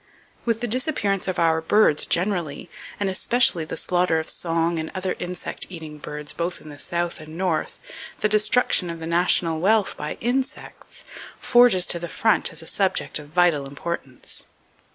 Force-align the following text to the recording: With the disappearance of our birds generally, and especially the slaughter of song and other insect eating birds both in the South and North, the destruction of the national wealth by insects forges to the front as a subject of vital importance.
With 0.45 0.61
the 0.61 0.67
disappearance 0.67 1.27
of 1.27 1.37
our 1.37 1.61
birds 1.61 2.07
generally, 2.07 2.71
and 2.99 3.07
especially 3.07 3.65
the 3.65 3.77
slaughter 3.77 4.19
of 4.19 4.29
song 4.29 4.79
and 4.79 4.89
other 4.95 5.15
insect 5.19 5.67
eating 5.69 5.99
birds 5.99 6.33
both 6.33 6.59
in 6.59 6.69
the 6.69 6.79
South 6.79 7.19
and 7.19 7.37
North, 7.37 7.77
the 8.21 8.27
destruction 8.27 8.89
of 8.89 8.99
the 8.99 9.05
national 9.05 9.59
wealth 9.59 9.95
by 9.95 10.15
insects 10.19 11.05
forges 11.39 11.85
to 11.85 11.99
the 11.99 12.09
front 12.09 12.51
as 12.51 12.63
a 12.63 12.65
subject 12.65 13.19
of 13.19 13.27
vital 13.29 13.67
importance. 13.67 14.45